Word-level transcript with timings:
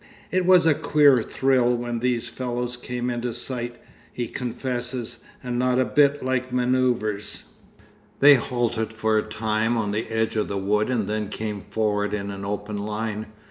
'It 0.31 0.47
was 0.47 0.65
a 0.65 0.73
queer 0.73 1.21
thrill 1.21 1.75
when 1.77 1.99
these 1.99 2.27
fellows 2.27 2.75
came 2.75 3.07
into 3.11 3.31
sight,' 3.31 3.77
he 4.11 4.27
confesses; 4.27 5.17
'and 5.43 5.59
not 5.59 5.77
a 5.77 5.85
bit 5.85 6.23
like 6.25 6.49
manœuvres. 6.49 7.43
They 8.19 8.33
halted 8.33 8.91
for 8.91 9.19
a 9.19 9.21
time 9.21 9.77
on 9.77 9.91
the 9.91 10.07
edge 10.07 10.35
of 10.35 10.47
the 10.47 10.57
wood 10.57 10.89
and 10.89 11.07
then 11.07 11.29
came 11.29 11.61
forward 11.69 12.15
in 12.15 12.31
an 12.31 12.43
open 12.43 12.79
line. 12.79 13.27